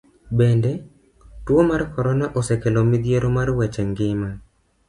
Bende, 0.39 0.71
tuo 1.49 1.65
mar 1.69 1.83
korona 1.97 2.27
osekelo 2.39 2.81
midhiero 2.91 3.27
mar 3.37 3.49
weche 3.57 3.83
ngima. 3.91 4.29